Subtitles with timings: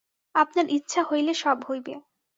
[0.35, 1.93] আপনার ইচ্ছা হইলে সব হইবে।